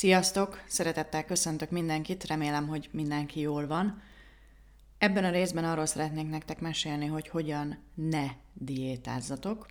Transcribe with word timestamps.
Sziasztok! 0.00 0.62
Szeretettel 0.66 1.24
köszöntök 1.24 1.70
mindenkit, 1.70 2.26
remélem, 2.26 2.68
hogy 2.68 2.88
mindenki 2.92 3.40
jól 3.40 3.66
van. 3.66 4.02
Ebben 4.98 5.24
a 5.24 5.30
részben 5.30 5.64
arról 5.64 5.86
szeretnék 5.86 6.28
nektek 6.28 6.60
mesélni, 6.60 7.06
hogy 7.06 7.28
hogyan 7.28 7.78
ne 7.94 8.26
diétázzatok, 8.52 9.66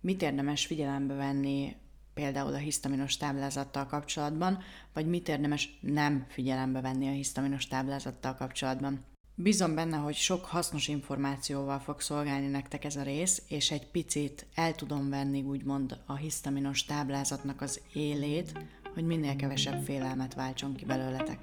mit 0.00 0.22
érdemes 0.22 0.66
figyelembe 0.66 1.14
venni 1.14 1.76
például 2.14 2.54
a 2.54 2.56
hisztaminos 2.56 3.16
táblázattal 3.16 3.86
kapcsolatban, 3.86 4.58
vagy 4.92 5.06
mit 5.06 5.28
érdemes 5.28 5.78
nem 5.80 6.26
figyelembe 6.28 6.80
venni 6.80 7.08
a 7.08 7.12
hisztaminos 7.12 7.66
táblázattal 7.66 8.34
kapcsolatban. 8.34 9.04
Bízom 9.40 9.74
benne, 9.74 9.96
hogy 9.96 10.14
sok 10.14 10.44
hasznos 10.44 10.88
információval 10.88 11.78
fog 11.78 12.00
szolgálni 12.00 12.46
nektek 12.46 12.84
ez 12.84 12.96
a 12.96 13.02
rész, 13.02 13.42
és 13.48 13.70
egy 13.70 13.90
picit 13.90 14.46
el 14.54 14.74
tudom 14.74 15.10
venni 15.10 15.42
úgymond 15.42 15.98
a 16.06 16.16
hisztaminos 16.16 16.84
táblázatnak 16.84 17.60
az 17.60 17.80
élét, 17.92 18.52
hogy 18.94 19.04
minél 19.04 19.36
kevesebb 19.36 19.82
félelmet 19.84 20.34
váltson 20.34 20.74
ki 20.74 20.84
belőletek. 20.84 21.38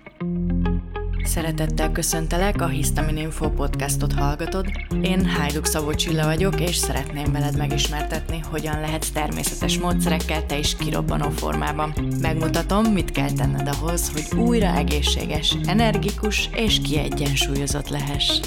Szeretettel 1.23 1.91
köszöntelek, 1.91 2.61
a 2.61 2.67
Histamin 2.67 3.17
Info 3.17 3.49
podcastot 3.49 4.13
hallgatod. 4.13 4.65
Én 5.01 5.29
Hajduk 5.29 5.65
Szabó 5.65 5.93
Csilla 5.93 6.25
vagyok, 6.25 6.61
és 6.61 6.75
szeretném 6.75 7.31
veled 7.31 7.57
megismertetni, 7.57 8.39
hogyan 8.39 8.79
lehet 8.79 9.13
természetes 9.13 9.79
módszerekkel 9.79 10.45
te 10.45 10.57
is 10.57 10.75
kirobbanó 10.75 11.29
formában. 11.29 11.93
Megmutatom, 12.21 12.85
mit 12.85 13.11
kell 13.11 13.31
tenned 13.31 13.67
ahhoz, 13.67 14.11
hogy 14.11 14.39
újra 14.39 14.67
egészséges, 14.67 15.57
energikus 15.65 16.49
és 16.53 16.81
kiegyensúlyozott 16.81 17.89
lehess. 17.89 18.39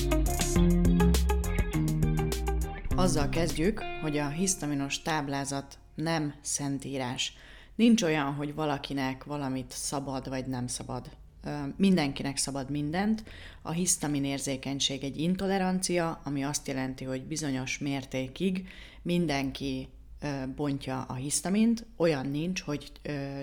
Azzal 2.97 3.29
kezdjük, 3.29 3.83
hogy 4.03 4.19
a 4.19 4.29
hisztaminos 4.29 5.03
táblázat 5.03 5.79
nem 5.95 6.35
szentírás. 6.41 7.37
Nincs 7.79 8.03
olyan, 8.03 8.35
hogy 8.35 8.55
valakinek 8.55 9.25
valamit 9.25 9.71
szabad 9.73 10.29
vagy 10.29 10.47
nem 10.47 10.67
szabad. 10.67 11.11
Mindenkinek 11.77 12.37
szabad 12.37 12.71
mindent. 12.71 13.25
A 13.63 13.71
hisztamin 13.71 14.25
érzékenység 14.25 15.05
egy 15.05 15.21
intolerancia, 15.21 16.21
ami 16.25 16.45
azt 16.45 16.67
jelenti, 16.67 17.05
hogy 17.05 17.23
bizonyos 17.23 17.79
mértékig 17.79 18.69
mindenki 19.03 19.89
bontja 20.57 21.03
a 21.03 21.15
hisztamint. 21.15 21.87
Olyan 21.97 22.27
nincs, 22.27 22.61
hogy 22.61 22.93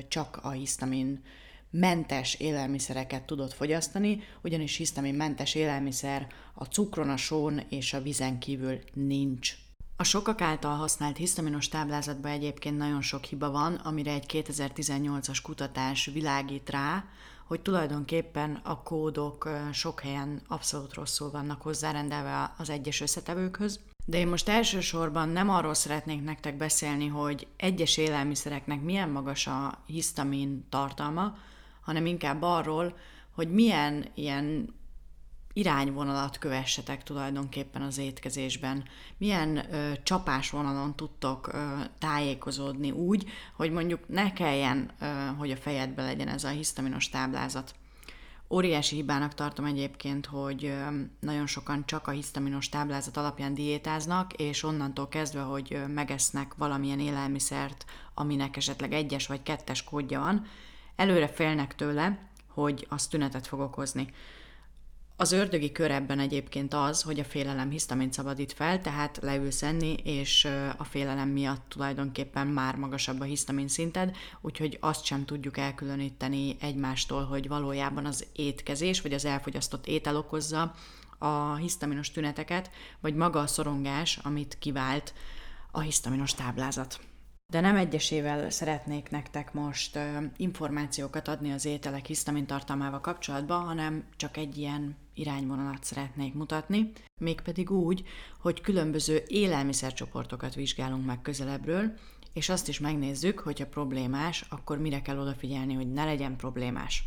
csak 0.08 0.39
a 0.42 0.49
hisztamin 0.49 1.23
mentes 1.70 2.33
élelmiszereket 2.33 3.23
tudod 3.23 3.53
fogyasztani, 3.53 4.20
ugyanis 4.42 4.75
hisztamin 4.75 5.16
mentes 5.16 5.55
élelmiszer 5.55 6.27
a 6.53 6.64
cukron, 6.64 7.09
a 7.09 7.17
són 7.17 7.61
és 7.70 7.94
a 7.94 8.02
vizen 8.02 8.39
kívül 8.39 8.80
nincs. 8.94 9.55
A 9.97 10.03
sokak 10.03 10.41
által 10.41 10.75
használt 10.75 11.17
hisztaminos 11.17 11.67
táblázatban 11.67 12.31
egyébként 12.31 12.77
nagyon 12.77 13.01
sok 13.01 13.23
hiba 13.23 13.51
van, 13.51 13.73
amire 13.73 14.11
egy 14.11 14.25
2018-as 14.27 15.39
kutatás 15.43 16.05
világít 16.05 16.69
rá, 16.69 17.03
hogy 17.45 17.61
tulajdonképpen 17.61 18.59
a 18.63 18.83
kódok 18.83 19.49
sok 19.71 20.02
helyen 20.02 20.41
abszolút 20.47 20.93
rosszul 20.93 21.31
vannak 21.31 21.61
hozzárendelve 21.61 22.53
az 22.57 22.69
egyes 22.69 23.02
összetevőkhöz. 23.02 23.79
De 24.05 24.17
én 24.17 24.27
most 24.27 24.49
elsősorban 24.49 25.29
nem 25.29 25.49
arról 25.49 25.73
szeretnék 25.73 26.23
nektek 26.23 26.57
beszélni, 26.57 27.07
hogy 27.07 27.47
egyes 27.57 27.97
élelmiszereknek 27.97 28.81
milyen 28.81 29.09
magas 29.09 29.47
a 29.47 29.83
hisztamin 29.85 30.65
tartalma, 30.69 31.37
hanem 31.81 32.05
inkább 32.05 32.41
arról, 32.41 32.97
hogy 33.31 33.52
milyen 33.52 34.05
ilyen 34.13 34.73
irányvonalat 35.58 36.38
kövessetek 36.38 37.03
tulajdonképpen 37.03 37.81
az 37.81 37.98
étkezésben. 37.98 38.84
Milyen 39.17 39.73
ö, 39.73 39.92
csapásvonalon 40.03 40.95
tudtok 40.95 41.48
ö, 41.48 41.75
tájékozódni 42.00 42.92
úgy, 42.92 43.30
hogy 43.56 43.72
mondjuk 43.72 44.08
ne 44.08 44.33
kelljen, 44.33 44.92
ö, 45.00 45.06
hogy 45.38 45.52
a 45.52 45.56
fejedbe 45.58 46.03
legyen 46.03 46.28
ez 46.28 46.44
a 46.44 46.50
hisztaminos 46.50 47.09
táblázat. 47.09 47.76
Óriási 48.50 48.95
hibának 48.95 49.33
tartom 49.33 49.66
egyébként, 49.66 50.26
hogy 50.26 50.73
nagyon 51.20 51.48
sokan 51.48 51.86
csak 51.86 52.08
a 52.08 52.11
hisztaminos 52.11 52.70
táblázat 52.70 53.17
alapján 53.17 53.53
diétáznak, 53.53 54.33
és 54.33 54.64
onnantól 54.64 55.08
kezdve, 55.08 55.42
hogy 55.42 55.83
megesznek 55.88 56.54
valamilyen 56.58 56.99
élelmiszert, 56.99 57.86
aminek 58.14 58.58
esetleg 58.58 58.94
egyes 58.94 59.27
vagy 59.27 59.44
kettes 59.44 59.83
kódja 59.83 60.20
van, 60.20 60.45
előre 60.95 61.27
félnek 61.27 61.76
tőle, 61.76 62.17
hogy 62.48 62.88
az 62.89 63.08
tünetet 63.08 63.48
fog 63.48 63.60
okozni. 63.60 64.14
Az 65.17 65.31
ördögi 65.31 65.71
kör 65.71 65.92
ebben 65.92 66.20
egyébként 66.20 66.73
az, 66.73 67.02
hogy 67.02 67.20
a 67.20 67.23
félelem 67.23 67.70
hisztamint 67.70 68.14
szabadít 68.14 68.53
fel, 68.53 68.81
tehát 68.81 69.20
leülsz 69.21 69.64
enni, 69.64 69.93
és 69.93 70.48
a 70.77 70.83
félelem 70.83 71.30
miatt 71.30 71.65
tulajdonképpen 71.67 72.48
már 72.48 72.76
magasabb 72.76 73.20
a 73.20 73.23
hisztamin 73.23 73.67
szinted, 73.67 74.15
úgyhogy 74.42 74.77
azt 74.81 75.05
sem 75.05 75.26
tudjuk 75.26 75.58
elkülöníteni 75.58 76.55
egymástól, 76.59 77.23
hogy 77.23 77.48
valójában 77.48 78.05
az 78.05 78.26
étkezés, 78.33 79.02
vagy 79.02 79.14
az 79.14 79.26
elfogyasztott 79.26 79.87
étel 79.87 80.15
okozza 80.15 80.76
a 81.17 81.55
hisztaminos 81.55 82.11
tüneteket, 82.11 82.70
vagy 83.02 83.15
maga 83.15 83.39
a 83.39 83.47
szorongás, 83.47 84.17
amit 84.23 84.58
kivált 84.59 85.14
a 85.71 85.80
hisztaminos 85.80 86.33
táblázat. 86.33 86.99
De 87.52 87.60
nem 87.60 87.76
egyesével 87.76 88.50
szeretnék 88.50 89.10
nektek 89.10 89.54
most 89.54 90.00
információkat 90.38 91.28
adni 91.28 91.52
az 91.52 91.66
ételek 91.66 92.06
hisztamin 92.06 92.45
tartalmával 92.45 93.02
kapcsolatban, 93.02 93.64
hanem 93.64 94.06
csak 94.16 94.38
egy 94.38 94.58
ilyen 94.58 94.95
irányvonalat 95.14 95.83
szeretnék 95.83 96.33
mutatni, 96.33 96.92
mégpedig 97.22 97.72
úgy, 97.72 98.04
hogy 98.39 98.61
különböző 98.61 99.23
élelmiszercsoportokat 99.28 100.56
vizsgálunk 100.56 101.06
meg 101.06 101.22
közelebbről, 101.22 101.94
és 102.33 102.50
azt 102.50 102.67
is 102.67 102.80
megnézzük, 102.80 103.39
hogy 103.39 103.60
ha 103.60 103.66
problémás, 103.66 104.45
akkor 104.50 104.77
mire 104.77 105.02
kell 105.02 105.20
odafigyelni, 105.20 105.73
hogy 105.73 105.94
ne 105.94 106.06
legyen 106.06 106.36
problémás. 106.36 107.06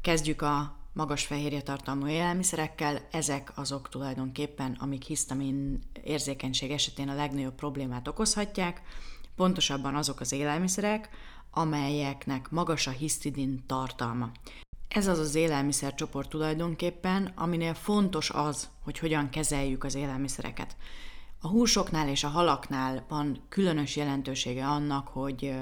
Kezdjük 0.00 0.42
a 0.42 0.76
magas 0.92 1.26
fehérje 1.26 1.62
tartalmú 1.62 2.06
élelmiszerekkel, 2.06 3.06
ezek 3.10 3.52
azok 3.54 3.88
tulajdonképpen, 3.88 4.76
amik 4.80 5.02
hisztamin 5.02 5.82
érzékenység 6.04 6.70
esetén 6.70 7.08
a 7.08 7.14
legnagyobb 7.14 7.54
problémát 7.54 8.08
okozhatják, 8.08 8.82
pontosabban 9.38 9.94
azok 9.94 10.20
az 10.20 10.32
élelmiszerek, 10.32 11.08
amelyeknek 11.50 12.50
magas 12.50 12.86
a 12.86 12.90
hisztidin 12.90 13.64
tartalma. 13.66 14.30
Ez 14.88 15.06
az 15.06 15.18
az 15.18 15.34
élelmiszercsoport 15.34 16.28
tulajdonképpen, 16.28 17.32
aminél 17.36 17.74
fontos 17.74 18.30
az, 18.30 18.68
hogy 18.84 18.98
hogyan 18.98 19.30
kezeljük 19.30 19.84
az 19.84 19.94
élelmiszereket. 19.94 20.76
A 21.40 21.48
húsoknál 21.48 22.08
és 22.08 22.24
a 22.24 22.28
halaknál 22.28 23.04
van 23.08 23.42
különös 23.48 23.96
jelentősége 23.96 24.66
annak, 24.66 25.08
hogy 25.08 25.54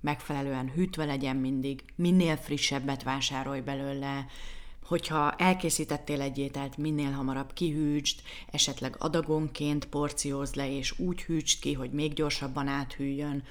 megfelelően 0.00 0.70
hűtve 0.70 1.04
legyen 1.04 1.36
mindig, 1.36 1.84
minél 1.96 2.36
frissebbet 2.36 3.02
vásárolj 3.02 3.60
belőle, 3.60 4.26
hogyha 4.90 5.32
elkészítettél 5.32 6.20
egy 6.20 6.38
ételt, 6.38 6.76
minél 6.76 7.10
hamarabb 7.10 7.52
kihűtsd, 7.52 8.20
esetleg 8.50 8.96
adagonként 8.98 9.84
porciózd 9.84 10.56
le, 10.56 10.76
és 10.76 10.98
úgy 10.98 11.22
hűtsd 11.22 11.60
ki, 11.60 11.72
hogy 11.72 11.90
még 11.90 12.12
gyorsabban 12.12 12.66
áthűljön, 12.66 13.42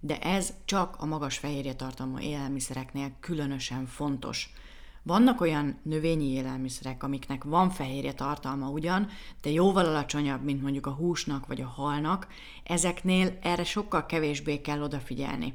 de 0.00 0.18
ez 0.18 0.52
csak 0.64 0.96
a 0.98 1.06
magas 1.06 1.38
fehérje 1.38 1.74
tartalmú 1.74 2.18
élelmiszereknél 2.18 3.12
különösen 3.20 3.86
fontos. 3.86 4.52
Vannak 5.02 5.40
olyan 5.40 5.78
növényi 5.82 6.28
élelmiszerek, 6.28 7.02
amiknek 7.02 7.44
van 7.44 7.70
fehérje 7.70 8.12
tartalma 8.12 8.68
ugyan, 8.68 9.08
de 9.42 9.50
jóval 9.50 9.84
alacsonyabb, 9.84 10.44
mint 10.44 10.62
mondjuk 10.62 10.86
a 10.86 10.94
húsnak 10.94 11.46
vagy 11.46 11.60
a 11.60 11.66
halnak, 11.66 12.26
ezeknél 12.64 13.38
erre 13.42 13.64
sokkal 13.64 14.06
kevésbé 14.06 14.60
kell 14.60 14.82
odafigyelni. 14.82 15.54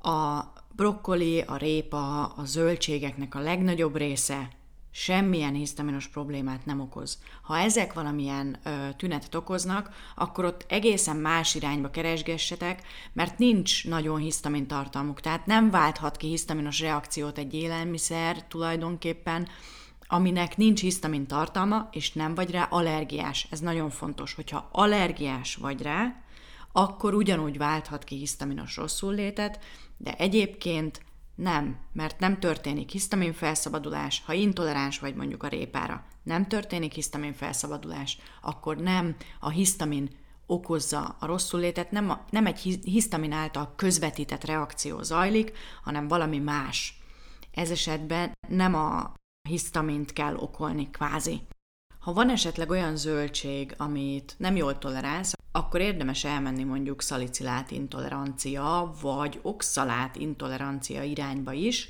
A 0.00 0.44
brokkoli, 0.76 1.40
a 1.40 1.56
répa, 1.56 2.24
a 2.24 2.44
zöldségeknek 2.44 3.34
a 3.34 3.40
legnagyobb 3.40 3.96
része 3.96 4.48
semmilyen 4.96 5.54
hisztaminos 5.54 6.08
problémát 6.08 6.64
nem 6.64 6.80
okoz. 6.80 7.18
Ha 7.42 7.58
ezek 7.58 7.92
valamilyen 7.92 8.58
ö, 8.64 8.70
tünetet 8.96 9.34
okoznak, 9.34 9.90
akkor 10.14 10.44
ott 10.44 10.64
egészen 10.68 11.16
más 11.16 11.54
irányba 11.54 11.90
keresgessetek, 11.90 12.82
mert 13.12 13.38
nincs 13.38 13.88
nagyon 13.88 14.18
hisztamin 14.18 14.66
tartalmuk, 14.66 15.20
tehát 15.20 15.46
nem 15.46 15.70
válthat 15.70 16.16
ki 16.16 16.26
hisztaminos 16.26 16.80
reakciót 16.80 17.38
egy 17.38 17.54
élelmiszer 17.54 18.44
tulajdonképpen, 18.46 19.48
aminek 20.06 20.56
nincs 20.56 20.80
hisztamin 20.80 21.26
tartalma, 21.26 21.88
és 21.92 22.12
nem 22.12 22.34
vagy 22.34 22.50
rá 22.50 22.62
allergiás. 22.62 23.46
Ez 23.50 23.60
nagyon 23.60 23.90
fontos, 23.90 24.34
hogyha 24.34 24.68
allergiás 24.72 25.54
vagy 25.56 25.82
rá, 25.82 26.23
akkor 26.76 27.14
ugyanúgy 27.14 27.58
válthat 27.58 28.04
ki 28.04 28.16
hisztaminos 28.16 28.76
rosszul 28.76 29.14
létet, 29.14 29.58
de 29.96 30.14
egyébként 30.14 31.02
nem, 31.34 31.78
mert 31.92 32.18
nem 32.18 32.38
történik 32.38 32.90
hisztamin 32.90 33.32
felszabadulás, 33.32 34.22
ha 34.26 34.32
intoleráns 34.32 34.98
vagy 34.98 35.14
mondjuk 35.14 35.42
a 35.42 35.48
répára. 35.48 36.04
Nem 36.22 36.46
történik 36.46 36.92
hisztamin 36.92 37.32
felszabadulás, 37.32 38.18
akkor 38.42 38.76
nem 38.76 39.16
a 39.40 39.48
hisztamin 39.48 40.10
okozza 40.46 41.16
a 41.20 41.26
rosszul 41.26 41.60
létet, 41.60 41.90
nem, 41.90 42.10
a, 42.10 42.24
nem 42.30 42.46
egy 42.46 42.80
hisztamin 42.84 43.32
által 43.32 43.72
közvetített 43.76 44.44
reakció 44.44 45.02
zajlik, 45.02 45.52
hanem 45.82 46.08
valami 46.08 46.38
más. 46.38 46.98
Ez 47.50 47.70
esetben 47.70 48.32
nem 48.48 48.74
a 48.74 49.14
hisztamint 49.48 50.12
kell 50.12 50.36
okolni 50.36 50.90
kvázi. 50.90 51.40
Ha 51.98 52.12
van 52.12 52.30
esetleg 52.30 52.70
olyan 52.70 52.96
zöldség, 52.96 53.74
amit 53.76 54.34
nem 54.38 54.56
jól 54.56 54.78
tolerálsz, 54.78 55.34
akkor 55.56 55.80
érdemes 55.80 56.24
elmenni 56.24 56.64
mondjuk 56.64 57.02
szalicilát 57.02 57.70
intolerancia, 57.70 58.94
vagy 59.00 59.38
oxalát 59.42 60.16
intolerancia 60.16 61.02
irányba 61.02 61.52
is, 61.52 61.88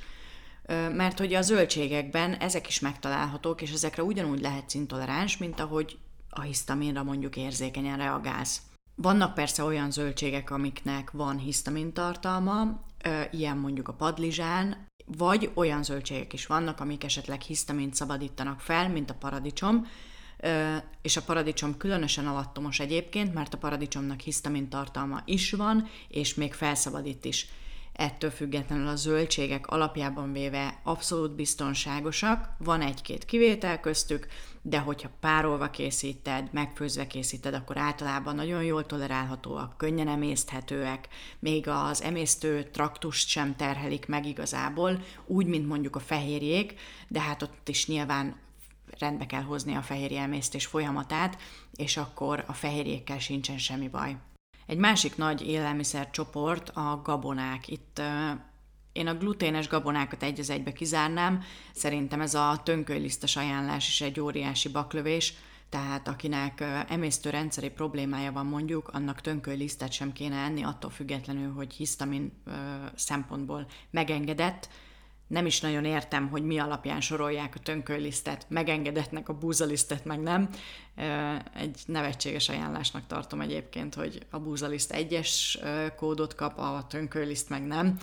mert 0.92 1.18
hogy 1.18 1.34
a 1.34 1.42
zöldségekben 1.42 2.34
ezek 2.34 2.68
is 2.68 2.80
megtalálhatók, 2.80 3.62
és 3.62 3.72
ezekre 3.72 4.02
ugyanúgy 4.02 4.40
lehetsz 4.40 4.74
intoleráns, 4.74 5.36
mint 5.36 5.60
ahogy 5.60 5.98
a 6.30 6.40
hisztaminra 6.40 7.02
mondjuk 7.02 7.36
érzékenyen 7.36 7.96
reagálsz. 7.96 8.60
Vannak 8.94 9.34
persze 9.34 9.62
olyan 9.62 9.90
zöldségek, 9.90 10.50
amiknek 10.50 11.10
van 11.10 11.38
hisztamin 11.38 11.92
tartalma, 11.92 12.84
ilyen 13.30 13.56
mondjuk 13.56 13.88
a 13.88 13.92
padlizsán, 13.92 14.86
vagy 15.06 15.50
olyan 15.54 15.82
zöldségek 15.82 16.32
is 16.32 16.46
vannak, 16.46 16.80
amik 16.80 17.04
esetleg 17.04 17.40
hisztamint 17.40 17.94
szabadítanak 17.94 18.60
fel, 18.60 18.88
mint 18.88 19.10
a 19.10 19.14
paradicsom, 19.14 19.86
és 21.02 21.16
a 21.16 21.22
paradicsom 21.22 21.76
különösen 21.76 22.26
alattomos 22.26 22.80
egyébként, 22.80 23.34
mert 23.34 23.54
a 23.54 23.58
paradicsomnak 23.58 24.20
hisztamin 24.20 24.68
tartalma 24.68 25.22
is 25.24 25.52
van, 25.52 25.88
és 26.08 26.34
még 26.34 26.52
felszabadít 26.52 27.24
is. 27.24 27.48
Ettől 27.92 28.30
függetlenül 28.30 28.86
a 28.86 28.96
zöldségek 28.96 29.66
alapjában 29.66 30.32
véve 30.32 30.80
abszolút 30.82 31.34
biztonságosak, 31.34 32.48
van 32.58 32.80
egy-két 32.80 33.24
kivétel 33.24 33.80
köztük, 33.80 34.26
de 34.62 34.78
hogyha 34.78 35.10
párolva 35.20 35.70
készíted, 35.70 36.48
megfőzve 36.52 37.06
készíted, 37.06 37.54
akkor 37.54 37.78
általában 37.78 38.34
nagyon 38.34 38.62
jól 38.62 38.86
tolerálhatóak, 38.86 39.76
könnyen 39.76 40.08
emészthetőek, 40.08 41.08
még 41.38 41.68
az 41.68 42.02
emésztő 42.02 42.62
traktust 42.62 43.28
sem 43.28 43.56
terhelik 43.56 44.06
meg 44.06 44.26
igazából, 44.26 45.02
úgy, 45.26 45.46
mint 45.46 45.68
mondjuk 45.68 45.96
a 45.96 46.00
fehérjék, 46.00 46.74
de 47.08 47.20
hát 47.20 47.42
ott 47.42 47.68
is 47.68 47.86
nyilván 47.86 48.36
rendbe 48.98 49.26
kell 49.26 49.42
hozni 49.42 49.74
a 49.74 49.82
fehérje 49.82 50.20
emésztés 50.20 50.66
folyamatát, 50.66 51.42
és 51.74 51.96
akkor 51.96 52.44
a 52.46 52.52
fehérjékkel 52.52 53.18
sincsen 53.18 53.58
semmi 53.58 53.88
baj. 53.88 54.16
Egy 54.66 54.78
másik 54.78 55.16
nagy 55.16 55.46
élelmiszercsoport 55.46 56.68
a 56.68 57.00
gabonák. 57.04 57.68
Itt 57.68 58.02
én 58.92 59.06
a 59.06 59.14
gluténes 59.14 59.68
gabonákat 59.68 60.22
egy 60.22 60.40
az 60.40 60.50
egybe 60.50 60.72
kizárnám. 60.72 61.42
Szerintem 61.72 62.20
ez 62.20 62.34
a 62.34 62.60
tönkölylisztes 62.64 63.36
ajánlás 63.36 63.88
is 63.88 64.00
egy 64.00 64.20
óriási 64.20 64.68
baklövés, 64.68 65.34
tehát 65.68 66.08
akinek 66.08 66.64
emésztőrendszeri 66.88 67.70
problémája 67.70 68.32
van 68.32 68.46
mondjuk, 68.46 68.88
annak 68.88 69.20
tönkölylisztet 69.20 69.92
sem 69.92 70.12
kéne 70.12 70.36
enni, 70.36 70.62
attól 70.62 70.90
függetlenül, 70.90 71.52
hogy 71.52 71.72
hisztamin 71.72 72.32
szempontból 72.94 73.66
megengedett, 73.90 74.68
nem 75.26 75.46
is 75.46 75.60
nagyon 75.60 75.84
értem, 75.84 76.28
hogy 76.28 76.42
mi 76.42 76.58
alapján 76.58 77.00
sorolják 77.00 77.54
a 77.54 77.58
tönkölylisztet, 77.58 78.46
megengedetnek 78.48 79.28
a 79.28 79.32
búzalisztet, 79.32 80.04
meg 80.04 80.20
nem. 80.20 80.48
Egy 81.54 81.80
nevetséges 81.86 82.48
ajánlásnak 82.48 83.06
tartom 83.06 83.40
egyébként, 83.40 83.94
hogy 83.94 84.26
a 84.30 84.38
búzaliszt 84.38 84.92
egyes 84.92 85.58
kódot 85.96 86.34
kap, 86.34 86.58
a 86.58 86.86
tönkölyliszt 86.88 87.48
meg 87.48 87.66
nem. 87.66 87.98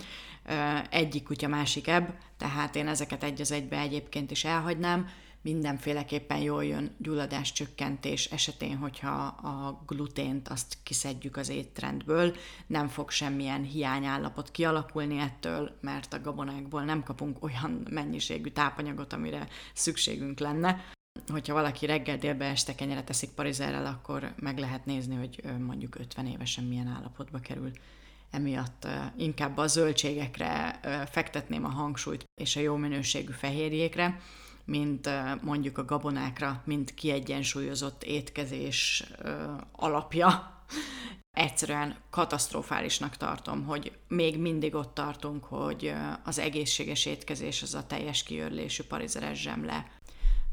Egyik 0.90 1.22
kutya, 1.22 1.48
másik 1.48 1.88
ebb, 1.88 2.14
tehát 2.38 2.76
én 2.76 2.88
ezeket 2.88 3.22
egy 3.22 3.40
az 3.40 3.52
egybe 3.52 3.78
egyébként 3.78 4.30
is 4.30 4.44
elhagynám 4.44 5.08
mindenféleképpen 5.42 6.38
jól 6.38 6.64
jön 6.64 6.94
gyulladás 6.98 7.52
csökkentés 7.52 8.24
esetén, 8.24 8.76
hogyha 8.76 9.10
a 9.26 9.82
glutént 9.86 10.48
azt 10.48 10.76
kiszedjük 10.82 11.36
az 11.36 11.48
étrendből, 11.48 12.36
nem 12.66 12.88
fog 12.88 13.10
semmilyen 13.10 13.62
hiányállapot 13.62 14.50
kialakulni 14.50 15.18
ettől, 15.18 15.78
mert 15.80 16.12
a 16.12 16.20
gabonákból 16.20 16.82
nem 16.84 17.02
kapunk 17.02 17.44
olyan 17.44 17.86
mennyiségű 17.90 18.50
tápanyagot, 18.50 19.12
amire 19.12 19.48
szükségünk 19.74 20.38
lenne. 20.38 20.84
Hogyha 21.26 21.54
valaki 21.54 21.86
reggel 21.86 22.16
délbe 22.16 22.44
este 22.44 22.74
kenyeret 22.74 23.10
eszik 23.10 23.30
parizerrel, 23.30 23.86
akkor 23.86 24.34
meg 24.36 24.58
lehet 24.58 24.86
nézni, 24.86 25.14
hogy 25.14 25.42
mondjuk 25.58 25.94
50 25.98 26.26
évesen 26.26 26.64
milyen 26.64 26.86
állapotba 26.86 27.38
kerül. 27.38 27.70
Emiatt 28.30 28.86
inkább 29.16 29.56
a 29.56 29.66
zöldségekre 29.66 30.80
fektetném 31.10 31.64
a 31.64 31.68
hangsúlyt, 31.68 32.24
és 32.40 32.56
a 32.56 32.60
jó 32.60 32.76
minőségű 32.76 33.32
fehérjékre, 33.32 34.20
mint 34.72 35.08
mondjuk 35.42 35.78
a 35.78 35.84
gabonákra, 35.84 36.62
mint 36.64 36.94
kiegyensúlyozott 36.94 38.02
étkezés 38.04 39.04
alapja. 39.72 40.62
Egyszerűen 41.30 41.96
katasztrofálisnak 42.10 43.16
tartom, 43.16 43.64
hogy 43.64 43.92
még 44.08 44.38
mindig 44.38 44.74
ott 44.74 44.94
tartunk, 44.94 45.44
hogy 45.44 45.94
az 46.24 46.38
egészséges 46.38 47.06
étkezés 47.06 47.62
az 47.62 47.74
a 47.74 47.86
teljes 47.86 48.22
kiörlésű 48.22 48.82
parizeres 48.82 49.40
zsemle. 49.40 49.86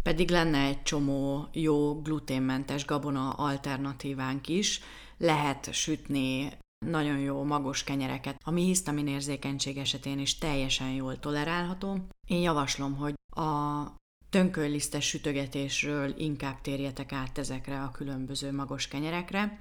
Pedig 0.03 0.29
lenne 0.29 0.59
egy 0.59 0.83
csomó 0.83 1.47
jó 1.51 2.01
gluténmentes 2.01 2.85
gabona 2.85 3.29
alternatívánk 3.29 4.47
is, 4.47 4.81
lehet 5.17 5.73
sütni 5.73 6.57
nagyon 6.85 7.17
jó 7.19 7.43
magos 7.43 7.83
kenyereket, 7.83 8.41
ami 8.43 8.63
hisztamin 8.63 9.07
érzékenység 9.07 9.77
esetén 9.77 10.19
is 10.19 10.37
teljesen 10.37 10.91
jól 10.91 11.19
tolerálható. 11.19 11.97
Én 12.27 12.41
javaslom, 12.41 12.95
hogy 12.95 13.13
a 13.35 13.97
tönkölylisztes 14.29 15.07
sütögetésről 15.07 16.13
inkább 16.17 16.61
térjetek 16.61 17.11
át 17.11 17.37
ezekre 17.37 17.81
a 17.81 17.91
különböző 17.91 18.51
magos 18.51 18.87
kenyerekre, 18.87 19.59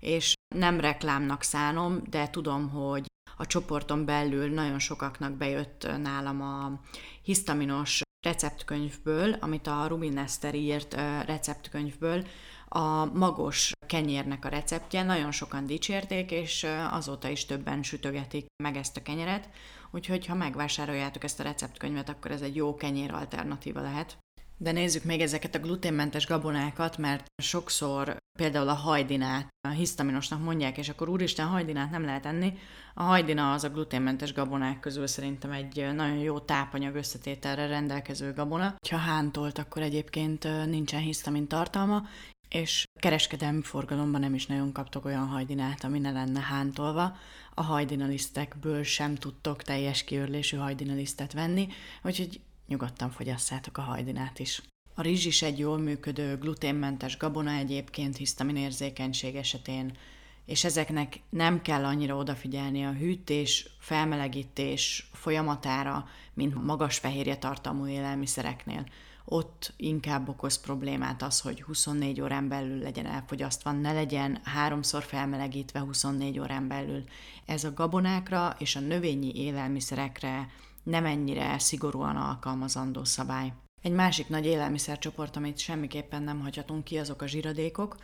és 0.00 0.34
nem 0.54 0.80
reklámnak 0.80 1.42
szánom, 1.42 2.02
de 2.10 2.30
tudom, 2.30 2.68
hogy 2.68 3.06
a 3.36 3.46
csoporton 3.46 4.04
belül 4.04 4.48
nagyon 4.48 4.78
sokaknak 4.78 5.32
bejött 5.32 5.88
nálam 6.02 6.42
a 6.42 6.80
hisztaminos 7.22 8.02
receptkönyvből, 8.26 9.32
amit 9.32 9.66
a 9.66 9.86
Rubin 9.86 10.18
Eszter 10.18 10.54
írt 10.54 10.94
receptkönyvből, 11.26 12.26
a 12.68 13.04
magos 13.04 13.72
kenyérnek 13.86 14.44
a 14.44 14.48
receptje, 14.48 15.02
nagyon 15.02 15.32
sokan 15.32 15.66
dicsérték, 15.66 16.30
és 16.30 16.66
azóta 16.90 17.28
is 17.28 17.44
többen 17.44 17.82
sütögetik 17.82 18.46
meg 18.62 18.76
ezt 18.76 18.96
a 18.96 19.02
kenyeret, 19.02 19.48
úgyhogy 19.90 20.26
ha 20.26 20.34
megvásároljátok 20.34 21.24
ezt 21.24 21.40
a 21.40 21.42
receptkönyvet, 21.42 22.08
akkor 22.08 22.30
ez 22.30 22.42
egy 22.42 22.56
jó 22.56 22.74
kenyér 22.74 23.12
alternatíva 23.12 23.80
lehet. 23.80 24.18
De 24.60 24.72
nézzük 24.72 25.04
még 25.04 25.20
ezeket 25.20 25.54
a 25.54 25.58
gluténmentes 25.58 26.26
gabonákat, 26.26 26.98
mert 26.98 27.26
sokszor 27.42 28.16
például 28.38 28.68
a 28.68 28.74
hajdinát 28.74 29.48
a 29.68 29.70
hisztaminosnak 29.70 30.42
mondják, 30.42 30.78
és 30.78 30.88
akkor 30.88 31.08
úristen, 31.08 31.46
hajdinát 31.46 31.90
nem 31.90 32.04
lehet 32.04 32.26
enni. 32.26 32.52
A 32.94 33.02
hajdina 33.02 33.52
az 33.52 33.64
a 33.64 33.70
gluténmentes 33.70 34.32
gabonák 34.32 34.80
közül 34.80 35.06
szerintem 35.06 35.50
egy 35.50 35.94
nagyon 35.94 36.18
jó 36.18 36.38
tápanyag 36.38 36.94
összetételre 36.94 37.66
rendelkező 37.66 38.32
gabona. 38.32 38.74
Ha 38.90 38.96
hántolt, 38.96 39.58
akkor 39.58 39.82
egyébként 39.82 40.66
nincsen 40.66 41.00
hisztamin 41.00 41.46
tartalma, 41.46 42.06
és 42.48 42.86
kereskedelmi 42.98 43.62
forgalomban 43.62 44.20
nem 44.20 44.34
is 44.34 44.46
nagyon 44.46 44.72
kaptok 44.72 45.04
olyan 45.04 45.26
hajdinát, 45.26 45.84
ami 45.84 45.98
ne 45.98 46.10
lenne 46.10 46.40
hántolva. 46.40 47.16
A 47.54 47.62
hajdinalisztekből 47.62 48.82
sem 48.82 49.14
tudtok 49.14 49.62
teljes 49.62 50.04
kiörlésű 50.04 50.56
hajdinalisztet 50.56 51.32
venni, 51.32 51.68
úgyhogy 52.02 52.40
nyugodtan 52.66 53.10
fogyasszátok 53.10 53.78
a 53.78 53.82
hajdinát 53.82 54.38
is. 54.38 54.62
A 54.94 55.02
rizs 55.02 55.26
is 55.26 55.42
egy 55.42 55.58
jól 55.58 55.78
működő, 55.78 56.38
gluténmentes 56.38 57.16
gabona 57.16 57.50
egyébként 57.50 58.16
hisztamin 58.16 58.56
érzékenység 58.56 59.34
esetén, 59.34 59.96
és 60.44 60.64
ezeknek 60.64 61.20
nem 61.30 61.62
kell 61.62 61.84
annyira 61.84 62.16
odafigyelni 62.16 62.84
a 62.84 62.92
hűtés, 62.92 63.70
felmelegítés 63.78 65.08
folyamatára, 65.12 66.08
mint 66.34 66.64
magas 66.64 66.98
fehérje 66.98 67.36
tartalmú 67.36 67.86
élelmiszereknél 67.86 68.86
ott 69.30 69.72
inkább 69.76 70.28
okoz 70.28 70.60
problémát 70.60 71.22
az, 71.22 71.40
hogy 71.40 71.62
24 71.62 72.20
órán 72.20 72.48
belül 72.48 72.78
legyen 72.78 73.06
elfogyasztva, 73.06 73.72
ne 73.72 73.92
legyen 73.92 74.40
háromszor 74.44 75.02
felmelegítve 75.02 75.80
24 75.80 76.38
órán 76.38 76.68
belül. 76.68 77.04
Ez 77.46 77.64
a 77.64 77.74
gabonákra 77.74 78.56
és 78.58 78.76
a 78.76 78.80
növényi 78.80 79.32
élelmiszerekre 79.34 80.48
nem 80.82 81.04
ennyire 81.04 81.58
szigorúan 81.58 82.16
alkalmazandó 82.16 83.04
szabály. 83.04 83.52
Egy 83.82 83.92
másik 83.92 84.28
nagy 84.28 84.46
élelmiszercsoport, 84.46 85.36
amit 85.36 85.58
semmiképpen 85.58 86.22
nem 86.22 86.40
hagyhatunk 86.40 86.84
ki, 86.84 86.98
azok 86.98 87.22
a 87.22 87.26
zsiradékok. 87.26 87.96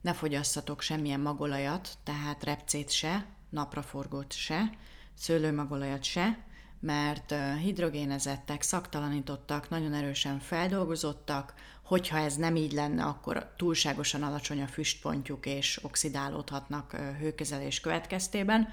Ne 0.00 0.12
fogyasszatok 0.12 0.80
semmilyen 0.80 1.20
magolajat, 1.20 1.88
tehát 2.04 2.44
repcét 2.44 2.90
se, 2.90 3.26
napraforgót 3.50 4.32
se, 4.32 4.70
szőlőmagolajat 5.14 6.02
se, 6.02 6.38
mert 6.82 7.34
hidrogénezettek, 7.62 8.62
szaktalanítottak, 8.62 9.70
nagyon 9.70 9.92
erősen 9.92 10.38
feldolgozottak, 10.38 11.54
hogyha 11.82 12.18
ez 12.18 12.36
nem 12.36 12.56
így 12.56 12.72
lenne, 12.72 13.04
akkor 13.04 13.52
túlságosan 13.56 14.22
alacsony 14.22 14.62
a 14.62 14.66
füstpontjuk, 14.66 15.46
és 15.46 15.84
oxidálódhatnak 15.84 16.92
hőkezelés 17.20 17.80
következtében. 17.80 18.68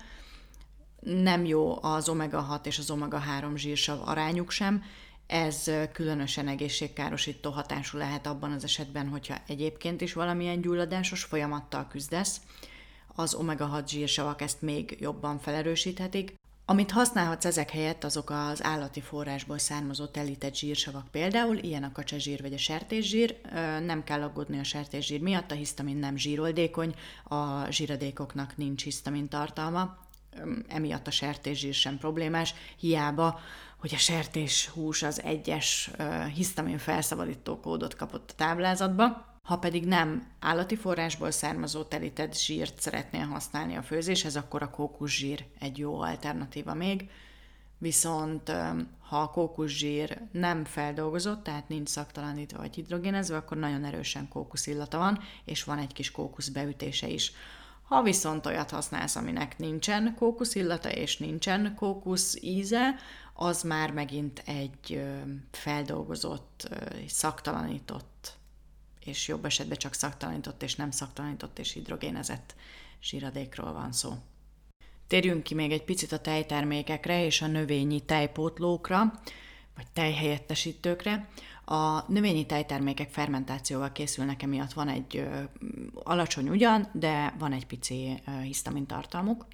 Nem 0.99 1.45
jó 1.45 1.83
az 1.83 2.09
omega-6 2.09 2.65
és 2.65 2.77
az 2.77 2.91
omega-3 2.91 3.55
zsírsav 3.55 4.07
arányuk 4.07 4.51
sem, 4.51 4.83
ez 5.27 5.71
különösen 5.91 6.47
egészségkárosító 6.47 7.51
hatású 7.51 7.97
lehet 7.97 8.27
abban 8.27 8.51
az 8.51 8.63
esetben, 8.63 9.07
hogyha 9.07 9.35
egyébként 9.47 10.01
is 10.01 10.13
valamilyen 10.13 10.61
gyulladásos 10.61 11.23
folyamattal 11.23 11.87
küzdesz. 11.87 12.41
Az 13.15 13.37
omega-6 13.39 13.87
zsírsavak 13.87 14.41
ezt 14.41 14.61
még 14.61 14.97
jobban 14.99 15.39
felerősíthetik, 15.39 16.33
Amit 16.69 16.91
használhatsz 16.91 17.45
ezek 17.45 17.69
helyett, 17.71 18.03
azok 18.03 18.29
az 18.29 18.63
állati 18.63 19.01
forrásból 19.01 19.57
származó 19.57 20.05
telített 20.05 20.55
zsírsavak. 20.55 21.07
Például, 21.11 21.57
ilyen 21.57 21.83
a 21.83 21.91
kacsazsír 21.91 22.41
vagy 22.41 22.53
a 22.53 22.57
sertészsír. 22.57 23.39
Nem 23.85 24.03
kell 24.03 24.21
aggódni 24.21 24.59
a 24.59 24.63
sertészsír 24.63 25.21
miatt, 25.21 25.51
a 25.51 25.55
hisztamin 25.55 25.97
nem 25.97 26.17
zsíroldékony, 26.17 26.95
a 27.23 27.71
zsíradékoknak 27.71 28.57
nincs 28.57 28.83
hisztamin 28.83 29.27
tartalma, 29.27 29.97
emiatt 30.67 31.07
a 31.07 31.11
sertészsír 31.11 31.73
sem 31.73 31.97
problémás, 31.97 32.53
hiába, 32.79 33.39
hogy 33.77 33.93
a 33.93 33.97
sertés 33.97 34.67
hús 34.67 35.03
az 35.03 35.21
egyes 35.23 35.91
hisztamin 36.35 36.77
felszabadító 36.77 37.59
kódot 37.59 37.95
kapott 37.95 38.29
a 38.29 38.35
táblázatba, 38.35 39.28
ha 39.49 39.57
pedig 39.57 39.85
nem 39.85 40.27
állati 40.39 40.75
forrásból 40.75 41.31
származó 41.31 41.83
telített 41.83 42.37
zsírt 42.37 42.81
szeretnél 42.81 43.25
használni 43.25 43.75
a 43.75 43.81
főzéshez, 43.81 44.35
akkor 44.35 44.61
a 44.61 44.69
kókuszsír 44.69 45.45
egy 45.59 45.77
jó 45.77 46.01
alternatíva 46.01 46.73
még. 46.73 47.09
Viszont 47.77 48.51
ha 48.99 49.21
a 49.21 49.29
kókuszsír 49.29 50.21
nem 50.31 50.65
feldolgozott, 50.65 51.43
tehát 51.43 51.67
nincs 51.67 51.89
szaktalanítva 51.89 52.57
vagy 52.57 52.75
hidrogénezve, 52.75 53.37
akkor 53.37 53.57
nagyon 53.57 53.83
erősen 53.83 54.27
kókuszillata 54.27 54.97
van, 54.97 55.19
és 55.45 55.63
van 55.63 55.77
egy 55.77 55.93
kis 55.93 56.11
kókusz 56.11 56.49
beütése 56.49 57.07
is. 57.07 57.31
Ha 57.83 58.01
viszont 58.01 58.45
olyat 58.45 58.69
használsz, 58.69 59.15
aminek 59.15 59.57
nincsen 59.57 60.15
kókuszillata 60.17 60.91
és 60.91 61.17
nincsen 61.17 61.75
kókusz 61.75 62.37
íze, 62.41 62.95
az 63.33 63.63
már 63.63 63.91
megint 63.91 64.43
egy 64.45 65.03
feldolgozott, 65.51 66.69
szaktalanított 67.07 68.38
és 69.05 69.27
jobb 69.27 69.45
esetben 69.45 69.77
csak 69.77 69.93
szaktalanított 69.93 70.63
és 70.63 70.75
nem 70.75 70.91
szaktalanított 70.91 71.59
és 71.59 71.71
hidrogénezett 71.71 72.55
zsíradékról 73.01 73.73
van 73.73 73.91
szó. 73.91 74.13
Térjünk 75.07 75.43
ki 75.43 75.53
még 75.53 75.71
egy 75.71 75.83
picit 75.83 76.11
a 76.11 76.19
tejtermékekre 76.19 77.25
és 77.25 77.41
a 77.41 77.47
növényi 77.47 77.99
tejpótlókra, 77.99 79.13
vagy 79.75 79.87
tejhelyettesítőkre. 79.93 81.29
A 81.65 82.11
növényi 82.11 82.45
tejtermékek 82.45 83.09
fermentációval 83.09 83.91
készülnek, 83.91 84.43
emiatt 84.43 84.73
van 84.73 84.87
egy 84.87 85.17
ö, 85.17 85.43
alacsony 85.93 86.49
ugyan, 86.49 86.89
de 86.93 87.35
van 87.39 87.53
egy 87.53 87.65
pici 87.65 88.19
ö, 88.27 88.41
hisztamin 88.41 88.85
tartalmuk. 88.85 89.45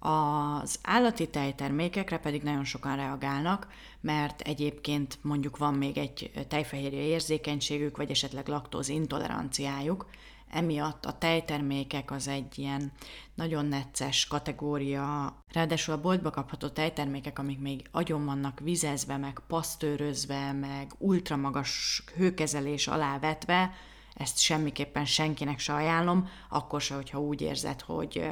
Az 0.00 0.78
állati 0.82 1.28
tejtermékekre 1.28 2.18
pedig 2.18 2.42
nagyon 2.42 2.64
sokan 2.64 2.96
reagálnak, 2.96 3.68
mert 4.00 4.40
egyébként 4.40 5.18
mondjuk 5.22 5.56
van 5.56 5.74
még 5.74 5.98
egy 5.98 6.30
tejfehérje 6.48 7.00
érzékenységük, 7.00 7.96
vagy 7.96 8.10
esetleg 8.10 8.48
laktóz 8.48 8.88
intoleranciájuk, 8.88 10.06
emiatt 10.50 11.04
a 11.04 11.18
tejtermékek 11.18 12.10
az 12.10 12.28
egy 12.28 12.58
ilyen 12.58 12.92
nagyon 13.34 13.66
necces 13.66 14.26
kategória. 14.26 15.36
Ráadásul 15.52 15.94
a 15.94 16.00
boltba 16.00 16.30
kapható 16.30 16.68
tejtermékek, 16.68 17.38
amik 17.38 17.58
még 17.58 17.86
agyon 17.90 18.24
vannak 18.24 18.60
vizezve, 18.60 19.16
meg 19.16 19.40
pasztőrözve, 19.46 20.52
meg 20.52 20.92
ultramagas 20.98 22.02
hőkezelés 22.16 22.86
alá 22.86 23.18
vetve, 23.18 23.72
ezt 24.14 24.38
semmiképpen 24.38 25.04
senkinek 25.04 25.58
se 25.58 25.74
ajánlom, 25.74 26.28
akkor 26.48 26.80
se, 26.80 26.94
hogyha 26.94 27.20
úgy 27.20 27.40
érzed, 27.40 27.80
hogy 27.80 28.30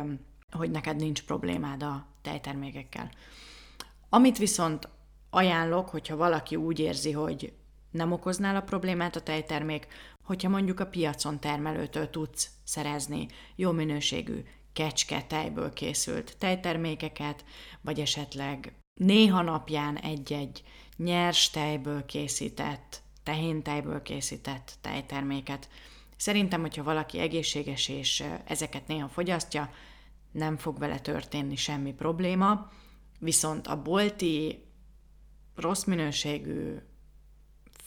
hogy 0.57 0.71
neked 0.71 0.97
nincs 0.97 1.23
problémád 1.23 1.83
a 1.83 2.07
tejtermékekkel. 2.23 3.11
Amit 4.09 4.39
viszont 4.39 4.89
ajánlok, 5.31 5.89
hogyha 5.89 6.17
valaki 6.17 6.57
úgy 6.57 6.79
érzi, 6.79 7.13
hogy 7.13 7.53
nem 7.91 8.13
okoznál 8.13 8.57
a 8.57 8.61
problémát 8.61 9.17
a 9.17 9.23
tejtermék, 9.23 9.87
hogyha 10.25 10.49
mondjuk 10.49 10.81
a 10.81 10.87
piacon 10.87 11.41
termelőtől 11.41 12.11
tudsz 12.11 12.51
szerezni 12.65 13.27
jó 13.57 13.73
minőségű 13.73 14.45
kecske 14.73 15.23
tejből 15.23 15.73
készült 15.73 16.37
tejtermékeket, 16.39 17.45
vagy 17.81 18.01
esetleg 18.01 18.73
néha 18.95 19.43
napján 19.43 19.97
egy-egy 19.97 20.63
nyers 20.97 21.51
tejből 21.51 22.05
készített, 22.07 23.03
tehéntejből 23.23 24.03
készített 24.03 24.73
tejterméket. 24.81 25.69
Szerintem, 26.17 26.61
hogyha 26.61 26.83
valaki 26.83 27.19
egészséges 27.19 27.89
és 27.89 28.25
ezeket 28.45 28.87
néha 28.87 29.09
fogyasztja, 29.09 29.71
nem 30.31 30.57
fog 30.57 30.79
vele 30.79 30.99
történni 30.99 31.57
semmi 31.57 31.95
probléma, 31.95 32.71
viszont 33.19 33.67
a 33.67 33.83
bolti 33.83 34.65
rossz 35.55 35.85
minőségű, 35.85 36.75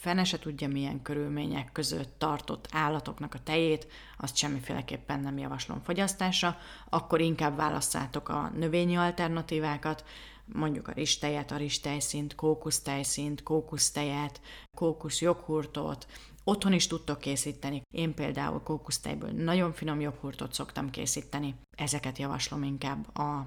fene 0.02 0.24
se 0.24 0.38
tudja 0.38 0.68
milyen 0.68 1.02
körülmények 1.02 1.72
között 1.72 2.18
tartott 2.18 2.68
állatoknak 2.70 3.34
a 3.34 3.42
tejét, 3.44 3.86
azt 4.18 4.36
semmiféleképpen 4.36 5.20
nem 5.20 5.38
javaslom 5.38 5.82
fogyasztásra, 5.82 6.56
akkor 6.88 7.20
inkább 7.20 7.56
válasszátok 7.56 8.28
a 8.28 8.50
növényi 8.56 8.96
alternatívákat, 8.96 10.04
mondjuk 10.44 10.88
a 10.88 10.92
ristejet, 10.92 11.50
a 11.50 11.56
ristejszint, 11.56 12.34
kókusztejszint, 12.34 13.42
kókusztejet, 13.42 14.40
kókuszjoghurtot, 14.76 16.06
Otthon 16.44 16.72
is 16.72 16.86
tudtok 16.86 17.18
készíteni. 17.18 17.82
Én 17.90 18.14
például 18.14 18.62
kókusztejből 18.62 19.30
nagyon 19.30 19.72
finom 19.72 20.00
joghurtot 20.00 20.52
szoktam 20.52 20.90
készíteni. 20.90 21.54
Ezeket 21.76 22.18
javaslom 22.18 22.62
inkább 22.62 23.16
a 23.16 23.46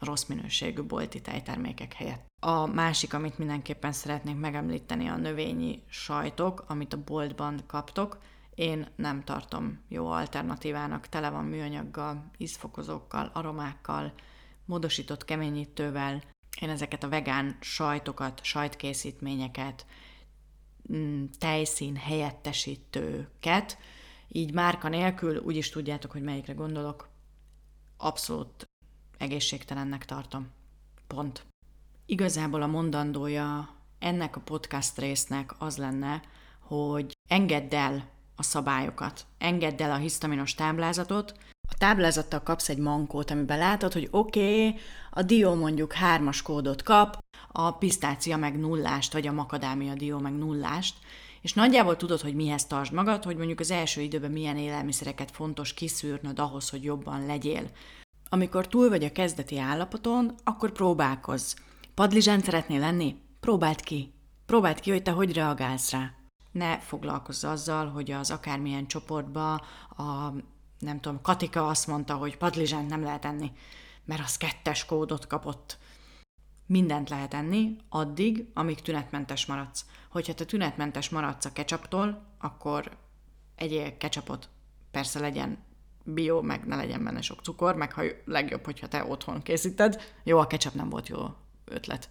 rossz 0.00 0.24
minőségű 0.24 0.82
bolti 0.82 1.20
tejtermékek 1.20 1.92
helyett. 1.92 2.26
A 2.40 2.66
másik, 2.66 3.14
amit 3.14 3.38
mindenképpen 3.38 3.92
szeretnék 3.92 4.36
megemlíteni, 4.36 5.08
a 5.08 5.16
növényi 5.16 5.82
sajtok, 5.88 6.64
amit 6.66 6.92
a 6.92 7.02
boltban 7.04 7.60
kaptok. 7.66 8.18
Én 8.54 8.88
nem 8.96 9.24
tartom 9.24 9.80
jó 9.88 10.06
alternatívának, 10.06 11.06
tele 11.06 11.30
van 11.30 11.44
műanyaggal, 11.44 12.30
ízfokozókkal, 12.38 13.30
aromákkal, 13.34 14.12
módosított 14.64 15.24
keményítővel. 15.24 16.22
Én 16.60 16.68
ezeket 16.68 17.02
a 17.02 17.08
vegán 17.08 17.56
sajtokat, 17.60 18.44
sajtkészítményeket, 18.44 19.86
Mm, 20.92 21.24
tejszín 21.38 21.96
helyettesítőket, 21.96 23.78
így 24.28 24.52
márka 24.52 24.88
nélkül 24.88 25.38
úgy 25.38 25.68
tudjátok, 25.72 26.10
hogy 26.10 26.22
melyikre 26.22 26.52
gondolok. 26.52 27.08
Abszolút 27.96 28.69
egészségtelennek 29.20 30.04
tartom. 30.04 30.48
Pont. 31.06 31.46
Igazából 32.06 32.62
a 32.62 32.66
mondandója 32.66 33.74
ennek 33.98 34.36
a 34.36 34.40
podcast 34.40 34.98
résznek 34.98 35.54
az 35.58 35.76
lenne, 35.76 36.22
hogy 36.60 37.12
engedd 37.28 37.74
el 37.74 38.08
a 38.36 38.42
szabályokat, 38.42 39.26
engedd 39.38 39.82
el 39.82 39.90
a 39.90 39.96
hisztaminos 39.96 40.54
táblázatot, 40.54 41.34
a 41.68 41.74
táblázattal 41.78 42.42
kapsz 42.42 42.68
egy 42.68 42.78
mankót, 42.78 43.30
amiben 43.30 43.58
látod, 43.58 43.92
hogy 43.92 44.08
oké, 44.10 44.66
okay, 44.66 44.80
a 45.10 45.22
dió 45.22 45.54
mondjuk 45.54 45.92
hármas 45.92 46.42
kódot 46.42 46.82
kap, 46.82 47.18
a 47.52 47.72
pisztácia 47.72 48.36
meg 48.36 48.58
nullást, 48.58 49.12
vagy 49.12 49.26
a 49.26 49.32
makadámia 49.32 49.94
dió 49.94 50.18
meg 50.18 50.32
nullást, 50.32 50.94
és 51.40 51.52
nagyjából 51.52 51.96
tudod, 51.96 52.20
hogy 52.20 52.34
mihez 52.34 52.66
tartsd 52.66 52.92
magad, 52.92 53.24
hogy 53.24 53.36
mondjuk 53.36 53.60
az 53.60 53.70
első 53.70 54.00
időben 54.00 54.30
milyen 54.30 54.56
élelmiszereket 54.56 55.30
fontos 55.30 55.74
kiszűrnöd 55.74 56.38
ahhoz, 56.38 56.70
hogy 56.70 56.84
jobban 56.84 57.26
legyél. 57.26 57.70
Amikor 58.32 58.66
túl 58.66 58.88
vagy 58.88 59.04
a 59.04 59.12
kezdeti 59.12 59.58
állapoton, 59.58 60.34
akkor 60.44 60.72
próbálkozz. 60.72 61.54
Padlizsán 61.94 62.40
szeretnél 62.40 62.80
lenni? 62.80 63.20
Próbáld 63.40 63.80
ki. 63.80 64.12
Próbáld 64.46 64.80
ki, 64.80 64.90
hogy 64.90 65.02
te 65.02 65.10
hogy 65.10 65.32
reagálsz 65.32 65.90
rá. 65.90 66.12
Ne 66.52 66.78
foglalkozz 66.78 67.44
azzal, 67.44 67.88
hogy 67.88 68.10
az 68.10 68.30
akármilyen 68.30 68.86
csoportba 68.86 69.54
a 69.96 70.34
nem 70.78 71.00
tudom, 71.00 71.22
Katika 71.22 71.68
azt 71.68 71.86
mondta, 71.86 72.14
hogy 72.14 72.36
padlizsánt 72.36 72.88
nem 72.88 73.02
lehet 73.02 73.24
enni, 73.24 73.52
mert 74.04 74.22
az 74.24 74.36
kettes 74.36 74.84
kódot 74.84 75.26
kapott. 75.26 75.78
Mindent 76.66 77.08
lehet 77.08 77.34
enni, 77.34 77.76
addig, 77.88 78.46
amíg 78.54 78.80
tünetmentes 78.80 79.46
maradsz. 79.46 79.84
Hogyha 80.10 80.34
te 80.34 80.44
tünetmentes 80.44 81.08
maradsz 81.08 81.44
a 81.44 81.52
ketchuptól, 81.52 82.22
akkor 82.38 82.96
egyél 83.54 83.96
ketchupot. 83.96 84.48
Persze 84.90 85.20
legyen 85.20 85.58
bio, 86.04 86.42
meg 86.42 86.66
ne 86.66 86.76
legyen 86.76 87.04
benne 87.04 87.20
sok 87.20 87.40
cukor, 87.42 87.74
meg 87.74 87.92
ha 87.92 88.02
legjobb, 88.24 88.64
hogyha 88.64 88.88
te 88.88 89.04
otthon 89.04 89.42
készíted. 89.42 90.02
Jó, 90.24 90.38
a 90.38 90.46
ketchup 90.46 90.74
nem 90.74 90.88
volt 90.88 91.08
jó 91.08 91.18
ötlet. 91.64 92.08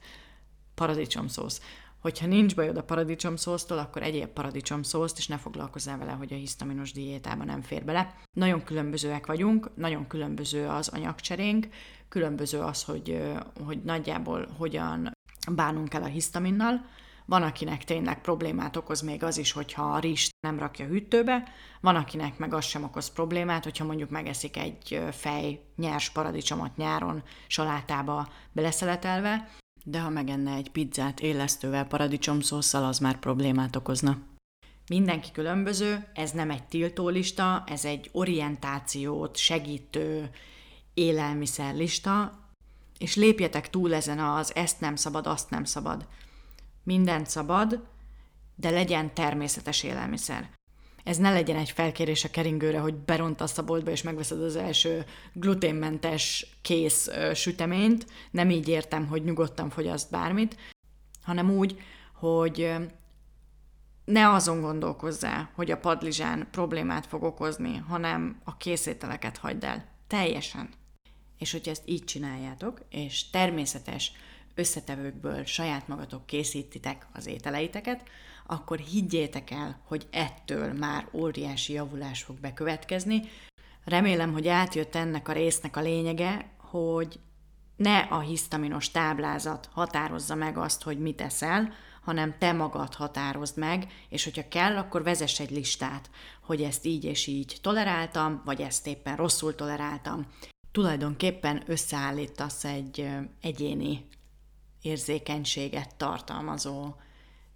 Paradicsomszósz. 0.76 1.62
Hogyha 2.00 2.28
nincs 2.28 2.56
bajod 2.56 2.78
a 2.78 2.84
paradicsom 2.84 3.36
szósztól, 3.36 3.78
akkor 3.78 4.04
egyéb 4.04 4.28
paradicsom 4.28 4.84
szószt, 4.84 5.18
és 5.18 5.28
ne 5.28 5.38
foglalkozzál 5.38 5.98
vele, 5.98 6.12
hogy 6.12 6.34
a 6.34 6.36
hisztaminos 6.36 6.92
diétában 6.92 7.46
nem 7.46 7.62
fér 7.62 7.84
bele. 7.84 8.16
Nagyon 8.38 8.64
különbözőek 8.64 9.26
vagyunk, 9.26 9.76
nagyon 9.76 10.08
különböző 10.08 10.68
az 10.68 10.88
anyagcserénk, 10.88 11.68
különböző 12.10 12.60
az, 12.60 12.84
hogy, 12.84 13.22
hogy 13.66 13.82
nagyjából 13.84 14.48
hogyan 14.58 15.12
bánunk 15.52 15.94
el 15.94 16.04
a 16.04 16.08
hisztaminnal. 16.08 16.86
Van, 17.30 17.44
akinek 17.44 17.84
tényleg 17.84 18.22
problémát 18.22 18.76
okoz 18.76 19.02
még 19.02 19.24
az 19.24 19.38
is, 19.38 19.52
hogyha 19.52 19.84
a 19.84 20.00
rist 20.00 20.32
nem 20.40 20.60
rakja 20.60 20.86
hűtőbe, 20.86 21.44
van, 21.82 21.96
akinek 21.96 22.38
meg 22.38 22.54
az 22.54 22.66
sem 22.66 22.84
okoz 22.84 23.14
problémát, 23.14 23.64
hogyha 23.64 23.86
mondjuk 23.86 24.10
megeszik 24.10 24.58
egy 24.58 25.02
fej 25.12 25.60
nyers 25.76 26.10
paradicsomot 26.10 26.78
nyáron 26.78 27.24
salátába 27.48 28.30
beleszeletelve, 28.52 29.50
de 29.84 30.00
ha 30.00 30.10
megenne 30.10 30.54
egy 30.54 30.72
pizzát 30.72 31.20
élesztővel 31.20 31.86
paradicsomszószal, 31.86 32.84
az 32.84 33.00
már 33.00 33.20
problémát 33.20 33.76
okozna. 33.76 34.18
Mindenki 34.88 35.32
különböző, 35.32 36.08
ez 36.14 36.32
nem 36.32 36.50
egy 36.50 36.64
tiltólista, 36.64 37.64
ez 37.68 37.86
egy 37.86 38.10
orientációt 38.12 39.38
segítő 39.38 40.30
élelmiszerlista. 40.94 42.38
és 42.98 43.16
lépjetek 43.16 43.70
túl 43.70 43.94
ezen 43.94 44.20
az 44.20 44.56
ezt 44.56 44.80
nem 44.80 44.96
szabad, 44.96 45.28
azt 45.28 45.50
nem 45.50 45.64
szabad. 45.64 46.08
Mindent 46.90 47.30
szabad, 47.30 47.88
de 48.56 48.70
legyen 48.70 49.14
természetes 49.14 49.84
élelmiszer. 49.84 50.50
Ez 51.04 51.18
ne 51.18 51.32
legyen 51.32 51.56
egy 51.56 51.70
felkérés 51.72 52.24
a 52.24 52.30
keringőre, 52.30 52.80
hogy 52.80 52.96
berontasz 52.96 53.58
a 53.58 53.64
boltba 53.64 53.92
és 53.92 54.02
megveszed 54.02 54.44
az 54.44 54.56
első 54.56 55.06
gluténmentes 55.34 56.46
kész 56.62 57.10
süteményt. 57.34 58.06
Nem 58.32 58.50
így 58.50 58.68
értem, 58.68 59.08
hogy 59.08 59.24
nyugodtan 59.24 59.70
fogyaszt 59.70 60.12
bármit, 60.12 60.58
hanem 61.22 61.52
úgy, 61.52 61.80
hogy 62.14 62.74
ne 64.06 64.30
azon 64.30 64.62
gondolkozzál, 64.62 65.52
hogy 65.56 65.72
a 65.72 65.78
padlizsán 65.78 66.48
problémát 66.52 67.06
fog 67.06 67.24
okozni, 67.24 67.78
hanem 67.78 68.42
a 68.44 68.58
készételeket 68.58 69.38
hagyd 69.38 69.64
el. 69.64 69.86
Teljesen. 70.08 70.70
És 71.38 71.52
hogyha 71.52 71.72
ezt 71.72 71.90
így 71.90 72.04
csináljátok, 72.04 72.82
és 72.90 73.30
természetes 73.30 74.12
összetevőkből 74.56 75.46
saját 75.46 75.88
magatok 75.88 76.26
készítitek 76.26 77.08
az 77.14 77.28
ételeiteket, 77.28 78.04
akkor 78.46 78.78
higgyétek 78.78 79.52
el, 79.52 79.82
hogy 79.84 80.08
ettől 80.12 80.74
már 80.74 81.08
óriási 81.14 81.74
javulás 81.74 82.24
fog 82.24 82.40
bekövetkezni. 82.40 83.22
Remélem, 83.86 84.34
hogy 84.34 84.48
átjött 84.48 84.96
ennek 84.96 85.28
a 85.28 85.34
résznek 85.34 85.78
a 85.78 85.82
lényege, 85.82 86.50
hogy 86.58 87.20
ne 87.76 87.98
a 87.98 88.20
hisztaminos 88.20 88.92
táblázat 88.92 89.70
határozza 89.72 90.36
meg 90.36 90.58
azt, 90.58 90.84
hogy 90.84 91.00
mit 91.00 91.22
eszel, 91.22 91.74
hanem 92.02 92.36
te 92.38 92.52
magad 92.52 92.96
határozd 92.96 93.58
meg, 93.58 93.88
és 94.10 94.24
hogyha 94.24 94.48
kell, 94.48 94.78
akkor 94.78 95.04
vezess 95.04 95.40
egy 95.40 95.52
listát, 95.52 96.10
hogy 96.44 96.62
ezt 96.62 96.86
így 96.86 97.04
és 97.04 97.28
így 97.28 97.58
toleráltam, 97.62 98.42
vagy 98.46 98.62
ezt 98.62 98.88
éppen 98.88 99.16
rosszul 99.16 99.56
toleráltam. 99.56 100.28
Tulajdonképpen 100.72 101.64
összeállítasz 101.66 102.64
egy 102.64 103.10
egyéni 103.42 104.08
érzékenységet 104.82 105.96
tartalmazó 105.96 106.96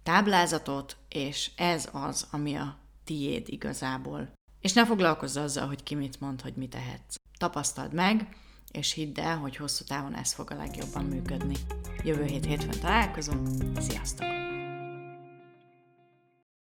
táblázatot, 0.02 0.96
és 1.08 1.50
ez 1.56 1.88
az, 1.92 2.26
ami 2.30 2.54
a 2.54 2.78
tiéd 3.04 3.48
igazából. 3.48 4.32
És 4.60 4.72
ne 4.72 4.86
foglalkozz 4.86 5.36
azzal, 5.36 5.66
hogy 5.66 5.82
ki 5.82 5.94
mit 5.94 6.20
mond, 6.20 6.40
hogy 6.40 6.54
mit 6.56 6.70
tehetsz. 6.70 7.14
Tapasztald 7.38 7.92
meg, 7.92 8.36
és 8.72 8.92
hidd 8.92 9.20
el, 9.20 9.36
hogy 9.36 9.56
hosszú 9.56 9.84
távon 9.84 10.14
ez 10.14 10.32
fog 10.32 10.50
a 10.50 10.56
legjobban 10.56 11.04
működni. 11.04 11.56
Jövő 12.04 12.24
hét 12.24 12.44
hétfőn 12.44 12.80
találkozunk, 12.80 13.80
sziasztok! 13.80 14.43